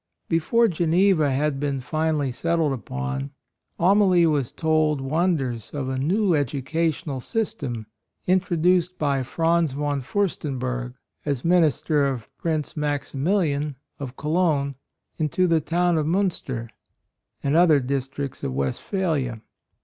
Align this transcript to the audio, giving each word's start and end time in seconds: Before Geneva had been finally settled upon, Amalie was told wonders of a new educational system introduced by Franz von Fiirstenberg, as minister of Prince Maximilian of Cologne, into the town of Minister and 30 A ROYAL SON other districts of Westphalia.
Before 0.27 0.67
Geneva 0.67 1.29
had 1.31 1.59
been 1.59 1.79
finally 1.79 2.31
settled 2.31 2.73
upon, 2.73 3.29
Amalie 3.79 4.25
was 4.25 4.51
told 4.51 4.99
wonders 4.99 5.69
of 5.75 5.89
a 5.89 5.99
new 5.99 6.33
educational 6.33 7.19
system 7.21 7.85
introduced 8.25 8.97
by 8.97 9.21
Franz 9.21 9.73
von 9.73 10.01
Fiirstenberg, 10.01 10.95
as 11.23 11.45
minister 11.45 12.07
of 12.07 12.35
Prince 12.39 12.75
Maximilian 12.75 13.75
of 13.99 14.17
Cologne, 14.17 14.73
into 15.19 15.45
the 15.45 15.61
town 15.61 15.99
of 15.99 16.07
Minister 16.07 16.67
and 17.43 17.53
30 17.53 17.53
A 17.53 17.53
ROYAL 17.53 17.53
SON 17.53 17.55
other 17.61 17.79
districts 17.79 18.43
of 18.43 18.53
Westphalia. 18.55 19.41